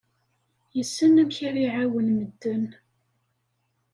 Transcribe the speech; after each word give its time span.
Yessen 0.77 1.19
amek 1.21 1.37
ara 1.47 1.61
iɛawen 1.65 2.07
medden. 2.17 2.65